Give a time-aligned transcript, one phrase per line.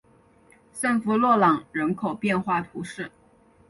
[0.73, 3.11] 圣夫洛朗人口变化图示